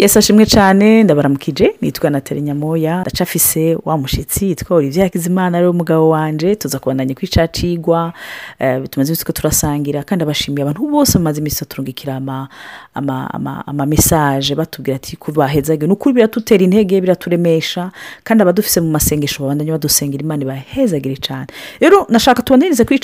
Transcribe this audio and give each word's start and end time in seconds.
yesi 0.00 0.18
ashimwe 0.18 0.46
cyane. 0.46 1.02
Ndabaramukije 1.02 1.74
nitwa 1.80 2.10
natali 2.10 2.40
nyamoya. 2.42 3.00
Ndacafise 3.00 3.78
wa 3.84 3.98
mushyitsi 3.98 4.46
yitwa 4.48 4.76
olivier 4.76 5.04
hakizimana 5.04 5.58
ari 5.58 5.66
we 5.66 5.72
mugabo 5.72 6.08
wanje. 6.08 6.54
Tuza 6.54 6.78
kubandanya 6.78 7.14
kuri 7.14 7.28
ca 7.28 7.48
cigwa 7.52 8.12
eh, 8.58 8.82
tumaze 8.90 9.12
iminsi 9.12 9.32
turasangira 9.32 10.02
kandi 10.02 10.22
abashimiye 10.24 10.62
abantu 10.62 10.88
bose 10.90 11.18
bamaze 11.18 11.40
iminsi 11.40 11.60
baturungikira 11.64 12.16
ama 12.16 12.48
ama 12.94 13.30
ama 13.34 13.66
ama 13.66 13.86
message. 13.86 14.54
Batubwira 14.54 14.96
ati 14.96 15.16
ko 15.16 15.32
bahezage 15.32 15.86
ni 15.86 15.92
ukuri 15.92 16.14
biratutera 16.14 16.64
intege 16.64 17.00
biraturemesha 17.00 17.90
kandi 18.24 18.42
abadufise 18.42 18.80
mu 18.80 18.90
masengesho 18.90 19.42
babandanya 19.42 19.72
badusengera 19.72 20.22
imana 20.24 20.42
ibahezagire 20.42 21.16
cyane 21.16 21.46
rero 21.80 22.06
nashaka 22.08 22.42
tubanirize 22.42 22.84
kuri 22.84 23.00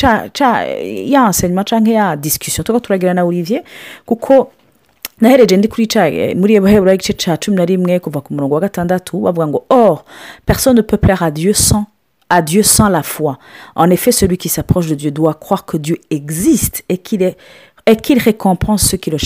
ya 1.12 1.26
enseignement 1.26 1.68
canke 1.68 1.92
ya 1.92 2.16
discussion 2.16 2.64
tuba 2.64 2.80
turagira 2.80 3.14
na 3.14 3.24
olivier 3.24 3.62
kuko 4.06 4.50
nahereje 5.20 5.56
ndi 5.56 5.68
kuri 5.68 5.86
ca 5.86 6.02
muri 6.36 6.54
heburayo 6.54 6.94
igice 6.94 7.12
cya 7.12 7.36
cumi 7.36 7.56
na 7.56 7.64
rimwe 7.64 8.00
kuva 8.00 8.20
ku 8.20 8.34
murongo 8.34 8.54
wa 8.54 8.60
gatandatu 8.60 9.20
bavuga 9.20 9.46
ngo 9.46 9.64
or 9.70 10.04
personne 10.46 10.76
ne 10.76 10.82
peut 10.82 10.98
plaire 11.00 11.22
à 11.22 11.30
Dieu 11.30 11.52
sans 11.54 11.86
à 12.28 12.42
Dieu 12.42 12.62
sans 12.64 12.88
la 12.88 13.02
foi. 13.04 13.38
En 13.76 13.88
effet 13.90 14.10
celui 14.12 14.36
qui 14.36 14.48
s'approche 14.48 14.88
de 14.88 14.94
Dieu 14.96 15.10
doit 15.12 15.34
croire 15.34 15.64
que 15.64 15.76
Dieu 15.76 15.96
existe 16.10 16.82
et 16.88 16.98
qu'il 16.98 17.22
est 17.22 17.36
et 17.88 17.94
qu'il 17.94 18.18
récompense 18.18 18.88
ceux 18.88 18.96
qui 18.96 19.10
le 19.10 19.18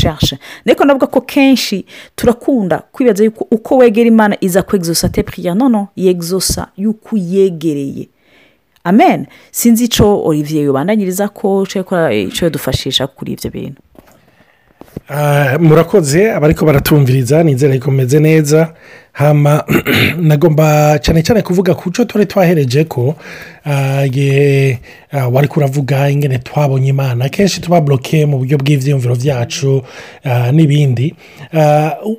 ndavuga 0.84 1.07
ko 1.07 1.21
kenshi 1.23 1.87
turakunda 2.15 2.83
kwibaza 2.93 3.25
yuko 3.25 3.47
uko 3.51 3.77
wegera 3.77 4.07
imana 4.09 4.37
iza 4.41 4.62
kwegzosa 4.62 5.09
te 5.09 5.23
priya 5.23 5.55
no 5.55 5.69
no 5.69 5.89
yegzosa 5.97 6.69
yuko 6.77 7.17
uyegereye 7.17 8.09
amen. 8.84 9.27
Sinzi 9.51 9.84
icyo 9.84 10.25
olivier 10.25 10.65
yubandanyiriza 10.65 11.29
ko 11.29 11.62
icyo 11.65 12.45
yadufashisha 12.47 13.07
kuri 13.07 13.33
ibyo 13.33 13.51
bintu. 13.51 13.83
Murakoze 15.60 16.32
abariko 16.32 16.66
baratumviriza 16.66 17.42
nizere 17.42 17.78
ko 17.78 17.91
meze 17.91 18.19
neza. 18.20 18.73
Hama 19.12 19.64
nagomba 20.20 20.98
cyane 20.98 21.22
cyane 21.22 21.42
kuvuga 21.42 21.75
ku 21.75 21.91
cyo 21.91 22.05
twari 22.05 22.27
twahereje 22.27 22.84
ko 22.84 23.14
wari 25.33 25.48
kuravuga 25.48 26.08
ingene 26.11 26.39
twabonye 26.39 26.89
imana. 26.89 27.28
Kenshi 27.28 27.61
tuba 27.61 27.80
buroke 27.80 28.27
mu 28.27 28.39
buryo 28.39 28.58
bw'ibyiyumviro 28.58 29.14
byacu 29.17 29.83
n'ibindi. 30.52 31.14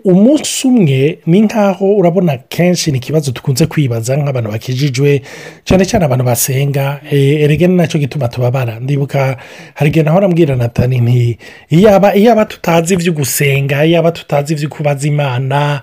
Umunsi 0.03 0.67
umwe 0.67 1.19
ni 1.25 1.41
nkaho 1.41 1.95
urabona 1.95 2.37
kenshi 2.49 2.91
ni 2.91 2.97
ikibazo 2.97 3.31
dukunze 3.31 3.65
kwibaza 3.65 4.17
nk'abantu 4.17 4.51
bakijijwe 4.51 5.21
cyane 5.63 5.85
cyane 5.85 6.05
abantu 6.05 6.25
basenga 6.25 6.99
erega 7.11 7.67
ni 7.67 7.75
na 7.75 7.87
cyo 7.87 7.99
gituma 7.99 8.27
tubabara. 8.27 8.79
Ndibuka 8.79 9.37
hari 9.73 9.89
igihe 9.89 10.03
naho 10.05 10.17
arambwira 10.17 10.55
natani 10.55 11.01
nti 11.01 11.37
iyaba 11.69 12.45
tutazi 12.45 12.93
ibyo 12.93 13.13
gusenga 13.13 13.85
iyaba 13.85 14.11
tutazi 14.11 14.53
ibyo 14.53 14.69
kubaza 14.69 15.07
imana 15.07 15.81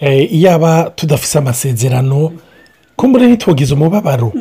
iyaba 0.00 0.90
tudafite 0.96 1.38
amasezerano 1.38 2.32
kumbure 2.96 3.26
ntitwogize 3.26 3.74
umubabaro. 3.74 4.32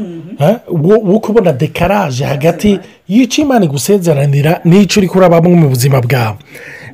Wo 0.69 1.19
kubona 1.19 1.53
dekaraje 1.53 2.25
hagati 2.25 2.79
y'icyo 3.07 3.43
imana 3.43 3.65
igusezeranira 3.65 4.61
n'icyo 4.65 4.99
uri 4.99 5.07
kurabamo 5.07 5.49
mu 5.49 5.69
buzima 5.69 6.01
bwawe. 6.01 6.37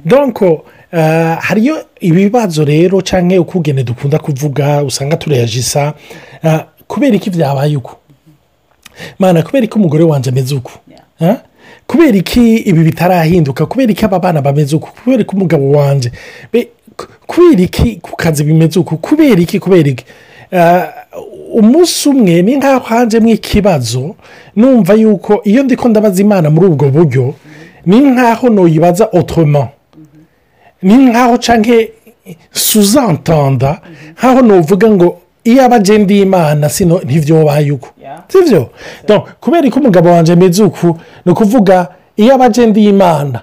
Donko 0.05 0.65
hariyo 1.39 1.85
ibibazo 1.99 2.65
rero 2.65 3.01
cyangwa 3.01 3.39
uko 3.39 3.57
ugene 3.59 3.83
dukunda 3.83 4.19
kuvuga 4.19 4.83
usanga 4.83 5.17
tureyajisa 5.17 5.93
kubera 6.87 7.15
iki 7.15 7.29
byabaye 7.29 7.77
uko 7.77 7.95
mana 9.19 9.41
kubera 9.43 9.67
ko 9.67 9.79
umugore 9.79 10.03
wanjye 10.03 10.29
ameze 10.29 10.55
uko 10.55 10.71
kubera 11.87 12.17
iki 12.17 12.57
ibi 12.57 12.83
bitarahinduka? 12.83 13.65
Kubera 13.65 13.91
iki 13.91 14.05
aba 14.05 14.19
bana 14.19 14.41
bameze 14.41 14.75
uko 14.75 14.89
kubera 15.03 15.23
ko 15.23 15.35
umugabo 15.35 15.71
wanjye 15.71 16.11
kubera 17.27 17.61
iki? 17.61 17.95
Ku 18.01 18.15
kazi 18.15 18.43
bimeze 18.43 18.79
uko 18.79 18.97
kubera 18.97 19.41
iki? 19.41 19.59
Kubera 19.59 19.89
iki? 19.89 20.05
Umunsi 21.53 22.09
umwe 22.09 22.41
ni 22.41 22.55
nkaho 22.57 22.79
hanjemo 22.79 23.29
ikibazo 23.29 24.15
numva 24.55 24.93
yuko 24.93 25.41
iyo 25.43 25.63
ndi 25.63 25.75
ko 25.75 25.89
ndabaza 25.89 26.21
imana 26.21 26.49
muri 26.49 26.65
ubwo 26.67 26.89
buryo 26.89 27.33
ni 27.85 27.99
nkaho 27.99 28.49
nuyibaza 28.49 29.05
otoroma 29.13 29.67
ni 30.81 30.93
nkaho 30.97 31.37
cyangwa 31.37 31.75
suzantanda 32.51 33.81
nkaho 34.17 34.41
nuvuga 34.41 34.87
ngo 34.91 35.17
iyo 35.43 35.65
aba 35.65 35.75
agenda 35.75 36.13
imana 36.13 36.69
sino 36.69 36.99
ntibyobaye 37.05 37.71
uko 37.71 37.89
si 38.27 38.41
byo 38.49 38.69
kubera 39.41 39.69
ko 39.69 39.79
umugabo 39.79 40.09
wanjye 40.09 40.33
ameze 40.33 40.63
uku 40.63 40.97
ni 41.25 41.31
ukuvuga 41.31 41.87
iyo 42.17 42.33
aba 42.35 42.45
agenda 42.45 42.79
imana. 42.79 43.41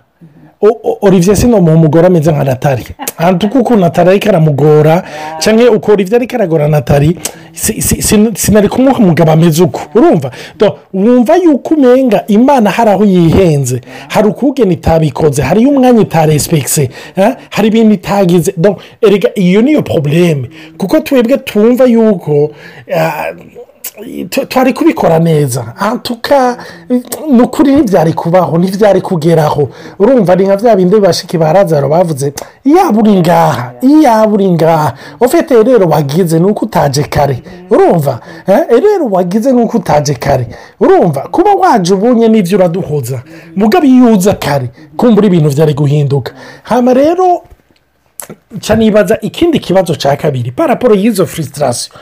Olivier 1.01 1.37
sino 1.37 1.61
mu 1.61 1.77
mugore 1.77 2.07
ameze 2.07 2.33
nka 2.33 2.45
natali. 2.45 2.85
Ahantu 3.17 3.49
kuko 3.49 3.77
natali 3.77 4.11
ariko 4.11 4.29
aramugora 4.29 5.03
cyangwa 5.39 5.71
uko 5.71 5.93
olivier 5.93 6.17
ariko 6.17 6.37
aragora 6.37 6.69
natali 6.69 7.17
sinari 8.35 8.69
kumuha 8.69 8.99
umugabo 8.99 9.33
ameze 9.33 9.63
uko 9.63 9.81
urumva? 9.95 10.31
Wumva 10.95 11.37
yuko 11.37 11.75
umenga 11.75 12.25
imana 12.29 12.71
hari 12.71 12.91
aho 12.91 13.05
yihenze. 13.05 13.81
Hari 14.09 14.29
ukugena 14.29 14.73
itabikoze 14.73 15.43
hariyo 15.43 15.69
umwanya 15.71 16.01
itarespekise 16.01 16.91
hari 17.51 17.69
ibintu 17.69 17.95
itagize. 17.95 18.55
Erega 19.01 19.29
iyo 19.35 19.63
niyo 19.63 19.83
porobuleme 19.83 20.49
kuko 20.79 21.01
twebwe 21.01 21.39
twumva 21.39 21.85
yuko 21.85 22.51
twari 24.49 24.73
kubikora 24.73 25.19
neza. 25.19 25.65
Tuka 26.03 26.57
ni 27.31 27.43
ukuri 27.43 27.73
ntibyari 27.77 28.13
kubaho 28.13 28.59
ntibyari 28.59 29.01
kugeraho. 29.01 29.69
Urumva 29.99 30.37
ni 30.37 30.45
nka 30.45 30.57
bya 30.57 30.77
bindi 30.77 31.01
bashiki 31.01 31.39
ba 31.39 31.53
razaro 31.53 31.89
bavuze 31.89 32.33
iyaba 32.65 32.99
uri 33.01 33.17
ngaha 33.21 33.73
iyaba 33.83 34.33
uri 34.33 34.51
ngaha. 34.51 34.93
Ufite 35.21 35.63
rero 35.63 35.87
wagize 35.89 36.39
ni 36.39 36.47
uko 36.47 36.65
utaje 36.65 37.03
kare. 37.03 37.43
Urumva? 37.71 38.21
Rero 38.69 39.07
wagize 39.11 39.53
ni 39.53 39.63
uko 39.63 39.79
utaje 39.79 40.15
kare. 40.15 40.47
Urumva? 40.81 41.21
Kuba 41.31 41.55
waje 41.55 41.95
ubonye 41.95 42.29
n'ibyo 42.29 42.59
uraduhoza 42.59 43.23
mugabo 43.57 43.87
iyo 43.87 44.13
uza 44.13 44.35
kare. 44.35 44.71
Kumbura 44.97 45.27
ibintu 45.27 45.51
byari 45.51 45.75
guhinduka. 45.75 46.33
Hano 46.63 46.95
rero 46.95 47.43
nibaza 48.77 49.19
ikindi 49.21 49.59
kibazo 49.59 49.95
cya 49.95 50.17
kabiri. 50.17 50.51
Paraporo 50.53 50.95
y'izo 50.95 51.27
furisitasiyo 51.27 51.95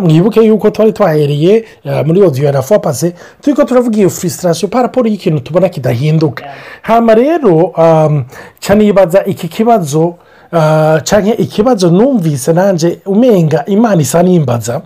mwibuke 0.00 0.40
yuko 0.40 0.70
twari 0.70 0.92
twahereye 0.92 1.64
muri 2.06 2.22
odiyo 2.22 2.52
na 2.52 2.62
fopase 2.62 3.14
turi 3.40 3.56
ko 3.56 3.64
turavuga 3.64 3.96
iyo 3.98 4.10
furisitasiyo 4.10 4.68
paraporo 4.68 5.08
y'ikintu 5.08 5.40
tubona 5.40 5.68
kidahinduka. 5.68 6.44
Hano 6.82 7.14
rero 7.14 7.72
nibaza 8.76 9.24
iki 9.24 9.48
kibazo 9.48 10.14
cyangwa 11.04 11.36
ikibazo 11.36 11.90
numvise 11.90 12.52
nanjye 12.52 12.98
umenga 13.06 13.64
imana 13.66 14.02
isa 14.02 14.22
n'imbaza 14.22 14.80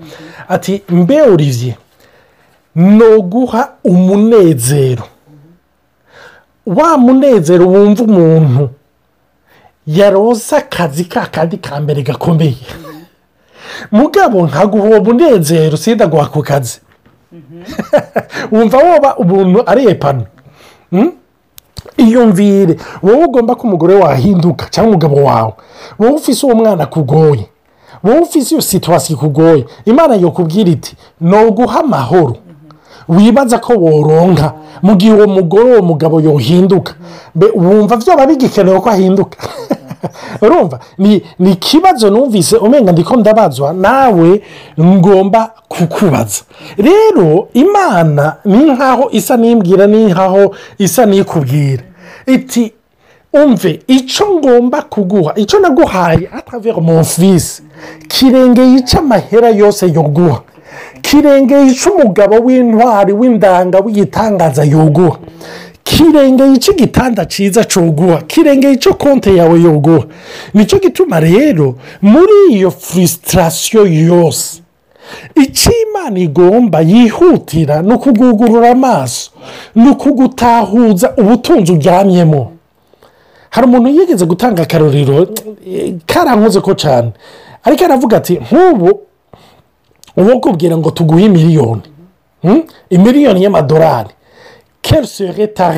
ati 0.48 0.82
mbe 0.88 1.22
olivier 1.22 1.74
ni 2.74 3.04
uguha 3.04 3.68
umunezero. 3.84 5.02
Wa 6.66 6.98
munezero 6.98 7.66
wumva 7.68 8.02
umuntu 8.04 8.70
yaroza 9.86 10.56
akazi 10.56 11.04
ka 11.04 11.26
kandi 11.26 11.56
ka 11.56 11.80
mbere 11.80 12.02
gakomeye. 12.02 12.66
Mugabo 13.90 14.46
ntaguha 14.46 14.88
uwo 14.88 15.00
munezero 15.04 15.74
usenda 15.74 16.06
guha 16.06 16.26
ku 16.26 16.42
kazi. 16.42 16.80
Wumva 18.52 18.78
woba 18.78 19.16
umuntu 19.16 19.62
ari 19.66 19.84
epano. 19.88 20.26
Iyumvire 21.96 22.76
wowe 23.02 23.24
ugomba 23.24 23.54
ko 23.54 23.66
umugore 23.66 23.94
wahinduka 23.94 24.66
cyangwa 24.70 24.90
umugabo 24.90 25.24
wawe. 25.24 25.52
Wowe 25.98 26.12
ufise 26.12 26.46
uwo 26.46 26.54
mwana 26.54 26.84
akugoye 26.84 27.48
wowe 28.04 28.18
ufise 28.18 28.54
iyo 28.54 28.62
situwasiyo 28.62 29.18
ikugoye 29.18 29.64
imana 29.84 30.14
yakubwira 30.14 30.70
iti 30.70 30.96
ni 31.20 31.36
uguha 31.36 31.80
amahoro. 31.80 32.36
Wibaza 33.16 33.58
ko 33.58 33.72
woronka. 33.74 34.52
Mu 34.82 34.94
gihe 34.96 35.12
uwo 35.12 35.26
mugore 35.26 35.64
uwo 35.64 35.82
mugabo 35.82 36.20
yohinduka. 36.20 36.92
Wumva 37.54 37.96
byaba 37.96 38.26
bigikenewe 38.26 38.80
ko 38.80 38.88
ahinduka. 38.90 39.38
Urumva? 40.42 40.78
Ni 40.98 41.22
ikibazo 41.52 42.10
numvise 42.10 42.56
umenya 42.56 42.92
ndiko 42.92 43.16
ndabazwa. 43.16 43.72
Nawe 43.72 44.42
ngomba 44.80 45.50
kukubaza. 45.68 46.42
Rero 46.76 47.48
imana 47.54 48.36
ni 48.44 48.58
nkaho 48.72 49.08
isa 49.10 49.36
n'imbwira 49.36 49.86
ni 49.86 50.04
nkaho 50.06 50.54
isa 50.78 51.06
n'ikubwira. 51.06 51.82
Iti 52.26 52.72
umve 53.32 53.80
icyo 53.86 54.26
ngomba 54.34 54.82
kuguha 54.82 55.32
icyo 55.36 55.60
naguhaye 55.60 56.28
atavera 56.38 56.80
mu 56.80 57.04
fisi 57.04 57.62
kirengeye 58.08 58.76
icyo 58.78 58.98
amahera 59.00 59.48
yose 59.50 59.86
yo 59.94 60.02
guha. 60.02 60.40
Kirengeye 61.02 61.66
icyo 61.72 61.90
umugabo 61.92 62.34
w'intwari 62.46 63.12
w'indanga 63.12 63.78
w'igitangaza 63.84 64.64
yoguha 64.64 65.18
kirengeye 65.84 66.52
icyo 66.54 66.72
igitanda 66.72 67.22
cyiza 67.32 67.64
cyoguha 67.64 68.18
kirengeye 68.30 68.72
icyo 68.74 68.94
konti 68.94 69.36
yawe 69.36 69.56
yoguha 69.66 70.04
ni 70.54 70.62
cyo 70.66 70.78
gituma 70.78 71.20
rero 71.20 71.74
muri 72.02 72.36
iyo 72.50 72.70
furisitasiyo 72.70 73.86
yose 73.86 74.62
icyo 75.44 75.72
imana 75.88 76.18
igomba 76.18 76.80
yihutira 76.80 77.82
ni 77.82 77.92
ukugugurura 77.94 78.70
amaso 78.70 79.30
ni 79.74 79.88
ukugutahuza 79.90 81.12
ubutunzi 81.16 81.72
uryamyemo. 81.72 82.52
Hari 83.50 83.66
umuntu 83.66 83.88
yigeze 83.88 84.24
gutanga 84.26 84.62
akarorero? 84.62 85.28
Karankoze 86.06 86.60
ko 86.60 86.72
cyane 86.74 87.10
ariko 87.64 87.84
aravuga 87.84 88.16
ati 88.16 88.34
nk'ubu 88.40 89.00
uwo 90.16 90.40
kubwira 90.40 90.76
ngo 90.76 90.90
tuguhe 90.90 91.28
miliyoni 91.28 91.82
Hmm? 92.42 92.62
imiliyoni 92.90 93.42
y'amadolari. 93.44 94.10
Serait 95.04 95.54
ta 95.54 95.72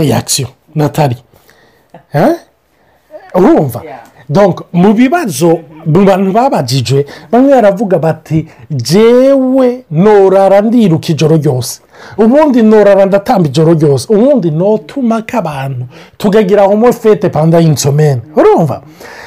natali 0.74 1.16
Hein? 2.12 2.36
urumva? 3.34 3.82
Mu 4.72 4.94
bibazo 4.94 5.58
mu 5.86 6.04
bantu 6.04 6.32
babajijwe 6.32 7.04
bamwe 7.30 7.50
baravuga 7.54 7.98
bati 7.98 8.48
jewe 8.70 9.84
norara 9.90 10.60
ndiruka 10.60 11.08
ijoro 11.12 11.36
ryose. 11.36 11.80
Ubundi 12.18 12.62
norara 12.62 13.04
ndatamba 13.06 13.48
ijoro 13.48 13.74
ryose. 13.74 14.06
Ubundi 14.12 14.50
notumaka 14.50 15.38
abantu. 15.38 15.84
Tukagira 16.16 16.62
homo 16.64 16.92
fete 16.92 17.28
panda 17.28 17.58
y'insomene. 17.60 18.22
Urumva? 18.36 18.82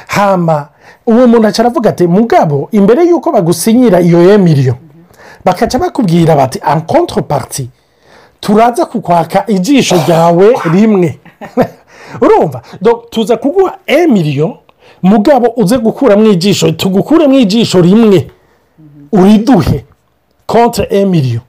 Hama 0.08 0.68
uwo 1.06 1.26
muntu 1.26 1.46
aravuga 1.60 1.90
ati 1.90 2.06
mugabo 2.06 2.68
imbere 2.72 3.04
y'uko 3.06 3.30
bagusinyira 3.32 4.00
iyo 4.00 4.22
ye 4.22 4.38
miliyoni. 4.38 4.78
Bakaca 5.44 5.78
bakubwira 5.78 6.36
bati 6.36 6.60
en 6.72 6.80
contrepartie 6.80 7.68
turaza 8.40 8.86
kukwaka 8.86 9.46
ijisho 9.46 9.96
ryawe 10.06 10.56
rimwe 10.72 11.18
urumva 12.20 12.62
tuza 13.10 13.36
kuguha 13.36 13.78
emiliyo 13.86 14.58
mugabo 15.02 15.52
uze 15.56 15.78
gukuramo 15.78 16.24
ijisho 16.30 16.72
tugukuremo 16.72 17.34
ijisho 17.34 17.80
rimwe 17.80 18.30
uriduhe 19.12 19.84
kontre 20.46 20.86
emiliyo 20.90 21.40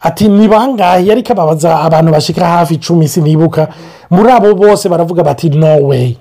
ati 0.00 0.28
ni 0.28 0.48
bangahe 0.48 1.12
ariko 1.12 1.32
ababaza 1.32 1.80
abantu 1.80 2.12
bashyika 2.12 2.46
hafi 2.46 2.74
icumi 2.74 3.08
sinibuka 3.08 3.68
muri 4.10 4.30
abo 4.32 4.54
bose 4.54 4.88
baravuga 4.88 5.22
bati 5.22 5.50
no 5.50 5.86
way. 5.88 6.16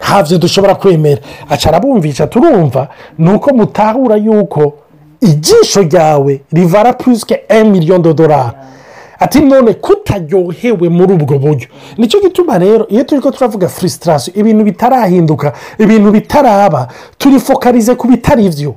Ntabyo 0.00 0.38
dushobora 0.38 0.74
kwemera 0.74 1.20
aca 1.50 1.66
arabumvisha 1.68 2.26
turumva 2.26 2.88
ni 3.18 3.32
uko 3.32 3.54
mutahura 3.54 4.16
yuko 4.16 4.72
ijisho 5.20 5.82
ryawe 5.82 6.40
rivara 6.52 6.92
purisike 6.92 7.40
emiliyo 7.48 7.98
dodorari 7.98 8.56
ati 9.20 9.40
none 9.40 9.74
kutaryohewe 9.74 10.88
muri 10.88 11.12
ubwo 11.12 11.38
buryo. 11.38 11.68
Nicyo 11.96 12.20
gituma 12.20 12.58
rero 12.58 12.86
iyo 12.88 13.04
turi 13.04 13.20
ko 13.20 13.30
turavuga 13.30 13.68
furisitasiyo 13.68 14.36
ibintu 14.40 14.64
bitarahinduka 14.64 15.52
ibintu 15.78 16.10
bitaraba 16.10 16.88
turifokarize 17.18 17.94
ku 17.94 18.06
bitari 18.08 18.48
byo. 18.48 18.74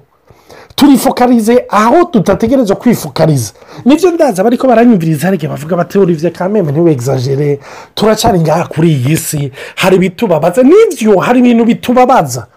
Turifokarize 0.76 1.66
aho 1.70 2.04
tudategereza 2.06 2.76
kwifokariza. 2.76 3.54
Nibyo 3.86 4.12
ndaza 4.12 4.46
ariko 4.46 4.68
baranyumviriza 4.68 5.28
ariko 5.28 5.48
bavuga 5.48 5.76
bati 5.78 5.98
urivye 6.00 6.30
kameme 6.30 6.72
ntiwegizagere 6.72 7.60
turacari 7.96 8.40
ngaha 8.40 8.66
kuri 8.66 8.92
iyi 8.92 9.18
si. 9.18 9.52
Hari 9.76 9.96
ibitubabaza 9.96 10.64
ni 10.64 10.74
byo 10.98 11.20
hari 11.20 11.40
ibintu 11.40 11.66
bitubabaza. 11.66 12.48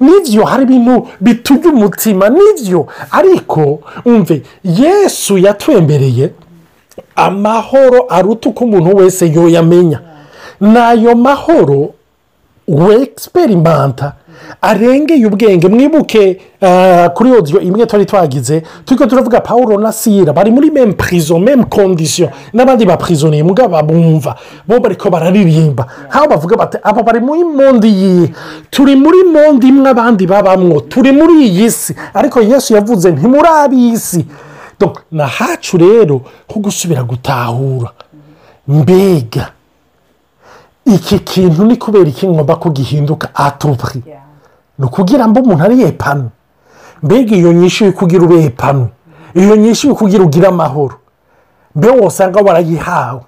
Ni 0.00 0.20
byo 0.24 0.44
hari 0.44 0.62
ibintu 0.62 1.08
biturya 1.20 1.68
umutima 1.72 2.28
ni 2.28 2.46
byo 2.62 2.86
ariko 3.10 3.80
umve 4.04 4.42
yesu 4.64 5.38
yatwembereye 5.38 6.30
amahoro 7.16 8.06
aruta 8.08 8.48
uko 8.48 8.64
umuntu 8.64 8.96
wese 8.96 9.28
yoyamenya. 9.32 10.00
N'ayo 10.60 11.14
mahoro 11.14 11.94
wegisiperimanta 12.68 14.12
arengeye 14.62 15.26
ubwenge. 15.26 15.68
Mwibuke 15.68 16.40
ah, 16.62 17.08
kuri 17.14 17.30
odiyo 17.32 17.60
imwe 17.60 17.86
twari 17.86 18.04
twagize 18.06 18.62
turi 18.84 19.06
turavuga 19.06 19.40
paul 19.40 19.80
na 19.80 19.92
sira 19.92 20.32
bari 20.32 20.50
muri 20.50 20.70
meme 20.70 20.92
purizo 20.92 21.38
meme 21.38 21.64
kondisiyo 21.64 22.30
n'abandi 22.52 22.84
bapurizoniye 22.86 23.42
mugabo 23.42 23.82
bumva 23.82 24.36
bo 24.68 24.80
bari 24.80 24.96
ko 24.96 25.10
bararirimba. 25.10 25.86
Nk'aho 26.08 26.28
bavuga 26.28 26.56
bati 26.56 26.78
aba 26.82 27.02
bari 27.02 27.20
muri 27.20 27.44
mondi 27.44 27.88
yihe 27.88 28.32
turi 28.70 28.96
muri 28.96 29.24
mondi 29.32 29.68
imwe 29.68 29.90
abandi 29.90 30.26
babamwo. 30.26 30.80
Turi 30.80 31.12
muri 31.12 31.46
iyi 31.46 31.70
si. 31.70 31.94
Ariko 32.14 32.40
yesu 32.42 32.74
yavuze 32.74 33.10
ntimuri 33.10 33.48
ab'isi 33.48 34.24
Donc, 34.80 34.96
na 35.12 35.26
hacu 35.26 35.76
rero 35.76 36.22
ho 36.48 36.60
gusubira 36.60 37.02
gutahura. 37.02 37.92
Mbega! 38.68 39.52
Iki 40.86 41.18
kintu 41.18 41.64
ni 41.64 41.76
kubera 41.76 42.08
iki 42.08 42.26
ngomba 42.28 42.56
ko 42.56 42.70
gihinduka 42.70 43.28
atubwi 43.34 44.02
ni 44.80 44.84
ukugira 44.86 45.28
ngo 45.28 45.40
umuntu 45.44 45.64
ari 45.64 45.76
yepanu 45.84 46.30
mbega 47.02 47.36
iyo 47.36 47.52
nyinshi 47.52 47.84
uri 47.84 47.92
kugira 47.92 48.22
ube 48.24 48.36
yepanu 48.42 48.88
iyo 49.34 49.56
nyinshi 49.56 49.86
uri 49.86 49.96
kugira 49.96 50.24
ugire 50.24 50.46
amahoro. 50.48 50.94
Mbe 51.76 51.88
wasanga 51.88 52.40
warayihawe. 52.40 53.20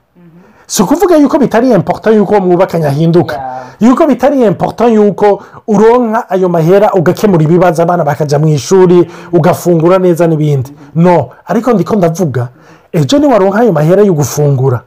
Si 0.66 0.82
ukuvuga 0.82 1.16
yuko 1.16 1.38
bitari 1.38 1.70
importa 1.70 2.10
yuko 2.10 2.40
mwubakanye 2.40 2.86
ahinduka 2.86 3.40
yuko 3.80 4.06
bitari 4.06 4.42
importa 4.42 4.86
yuko 4.86 5.42
uronka 5.68 6.30
ayo 6.30 6.48
mahera 6.48 6.92
ugakemura 6.92 7.42
ibibazo 7.44 7.82
abana 7.82 8.04
bakajya 8.04 8.38
mu 8.38 8.48
ishuri 8.48 9.10
ugafungura 9.32 9.98
neza 9.98 10.26
n'ibindi? 10.26 10.72
No. 10.94 11.28
Ariko 11.46 11.72
ndiko 11.72 11.96
ndavuga 11.96 12.48
ejo 12.92 13.18
niwaronka 13.18 13.58
ayo 13.60 13.72
mahera 13.72 14.02
yo 14.02 14.14
gufungura 14.14 14.80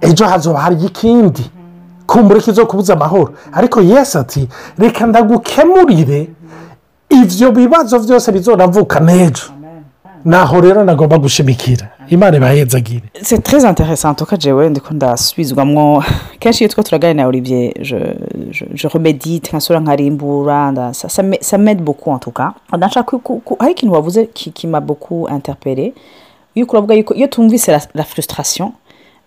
ejo 0.00 0.24
hazoba 0.26 0.60
hari 0.60 0.76
ikindi. 0.84 1.50
Kumbura 2.10 2.40
kizo 2.40 2.66
kubuza 2.66 2.92
amahoro. 2.94 3.32
Ariko 3.52 3.80
yesi 3.82 4.18
ati 4.18 4.48
reka 4.78 5.06
ndagukemurire 5.06 6.28
ibyo 7.10 7.52
bibazo 7.52 7.98
byose 7.98 8.32
bizonavuka 8.32 9.00
n'ejo. 9.00 9.46
Naho 10.24 10.60
rero 10.60 10.84
nagomba 10.84 11.18
gushimikira. 11.18 11.88
Imana 12.10 12.36
ibahezagire 12.36 13.02
c'est 13.22 13.42
très 13.42 13.64
intéressant. 13.64 14.14
Tuka 14.18 14.36
jewe 14.36 14.68
ndiko 14.68 14.94
ndasubizwamwo 14.94 16.04
kenshi 16.38 16.64
iyo 16.64 16.68
two 16.72 16.82
turaganira 16.82 17.26
olivier 17.28 17.72
je, 17.80 18.88
remedite 18.88 19.48
nkasura 19.50 19.80
nkarimbura 19.80 20.72
ça, 20.92 21.22
m'aide- 21.58 21.82
beaucoup 21.82 22.10
en 22.12 22.18
tout 22.18 22.32
cas. 22.34 22.52
Hari 23.60 23.72
ikintu 23.72 23.94
wavuze 23.94 24.26
qui, 24.34 24.50
qui 24.52 24.66
m'a 24.66 24.80
beaucoup 24.80 25.28
interpellé 25.30 25.94
iyo 26.54 26.66
uravuga 26.68 26.94
yuko 26.94 27.14
iyo 27.14 27.26
tumvise 27.26 27.78
la 27.94 28.04
frustration. 28.04 28.72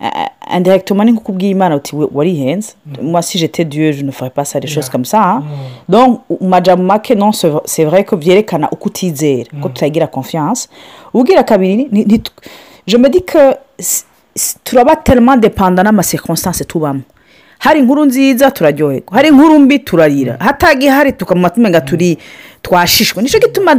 Euh, 0.04 0.58
indirectement 0.58 1.06
ni 1.06 1.14
kubwira 1.14 1.52
imana 1.52 1.76
uti 1.76 1.96
"We- 1.96 2.10
warihenze 2.14 2.76
moi 3.02 3.22
si 3.22 3.38
j'étais 3.38 3.66
dieu 3.66 3.92
je 3.94 4.04
ne 4.04 4.12
ferais 4.12 4.30
pas 4.32 4.44
ça 4.46 4.60
des 4.60 4.68
choses 4.68 4.90
comme 4.90 5.06
ça 5.06 5.22
hein. 5.24 5.44
donc 5.90 6.22
majambo 6.42 6.84
make 6.84 7.12
non 7.16 7.32
c'est 7.32 7.86
vrai- 7.86 8.04
ko 8.06 8.18
byerekana 8.18 8.68
uko 8.72 8.90
utizera 8.90 9.46
ko 9.62 9.70
tutagira 9.70 10.08
confiance. 10.08 10.68
Ubwira 11.14 11.44
kabiri 11.44 11.88
ni- 11.92 12.22
je 12.88 12.98
me 12.98 13.10
dis 13.10 13.22
que 13.24 13.56
turaba 14.64 14.96
tellement 14.96 15.38
dependa 15.38 15.84
n'amacirconstance 15.84 16.66
tubamo 16.66 17.02
hari 17.60 17.80
inkuru 17.80 18.06
nziza 18.06 18.52
turaryoherwa 18.52 19.12
hari 19.16 19.28
inkuru 19.30 19.60
mbi 19.60 19.80
turarira 19.80 20.38
hatagihari 20.40 21.14
tukamuma 21.14 21.50
tumenga 21.50 21.82
turi 21.82 22.18
twashishwe 22.64 23.24
ni 23.24 23.30
cyo 23.30 23.40
gituma 23.40 23.76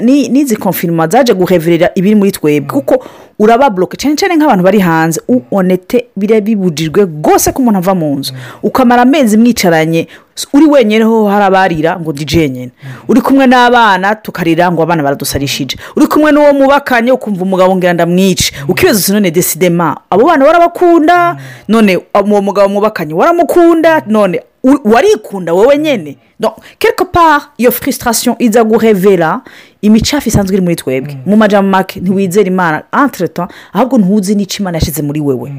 ni- 0.00 0.28
n'izi 0.28 0.56
konfinima 0.56 1.08
zaje 1.08 1.34
guheverera 1.34 1.90
ibiri 1.94 2.14
muri 2.14 2.32
twebwe 2.32 2.80
kuko 2.80 3.04
uraba 3.38 3.70
buroke 3.70 3.96
cyane 3.96 4.16
cyane 4.16 4.36
nk'abantu 4.36 4.62
bari 4.64 4.78
hanze 4.80 5.20
u 5.28 5.42
onete 5.50 6.06
biriya 6.16 6.40
bibujijwe 6.40 7.04
rwose 7.04 7.52
ko 7.52 7.62
umuntu 7.62 7.78
ava 7.78 7.94
mu 7.94 8.16
nzu. 8.18 8.32
Ukamara 8.62 9.02
amezi 9.02 9.36
mwicaranye 9.38 10.08
uri 10.52 10.66
wenyine 10.66 11.04
ho 11.04 11.28
hari 11.28 11.44
abarira 11.44 11.98
ngo 12.00 12.12
dije 12.12 12.48
nyine. 12.48 12.70
Uri 13.08 13.20
kumwe 13.20 13.46
n'abana 13.46 14.14
tukarira 14.14 14.70
ngo 14.72 14.82
abana 14.82 15.02
baradusarishije 15.02 15.76
uri 15.96 16.06
kumwe 16.06 16.32
n'uwo 16.32 16.52
mubakanye 16.52 17.12
ukumva 17.12 17.42
umugabo 17.42 17.76
ngira 17.76 17.92
ndamwice 17.92 18.52
ukibaza 18.68 18.98
uti 19.00 19.12
none 19.12 19.30
desidema 19.30 19.96
abo 20.10 20.24
bana 20.26 20.44
warabakunda 20.44 21.36
none 21.68 21.98
uwo 22.30 22.42
mugabo 22.42 22.68
mubakanye 22.68 23.14
waramukunda? 23.14 24.02
None 24.06 24.40
warikunda 24.84 25.52
wowe 25.54 25.78
nyine 25.78 26.16
Donc, 26.40 26.54
quelque 26.78 27.04
part 27.04 27.50
iyo 27.58 27.70
frustration 27.72 28.36
iza 28.38 28.64
guhevera 28.64 29.40
imicafu 29.82 30.28
isanzwe 30.28 30.54
iri 30.56 30.62
muri 30.62 30.76
twebwe. 30.76 31.16
Mu 31.26 31.36
majambo 31.36 31.70
make 31.70 32.00
ntiwizera 32.00 32.46
imana 32.48 32.82
entre 33.04 33.28
temps 33.28 33.52
ahubwo 33.72 33.98
ntuzi 33.98 34.34
n'icyo 34.34 34.62
imana 34.62 34.78
yashyize 34.78 35.02
muri 35.02 35.20
wewe. 35.20 35.52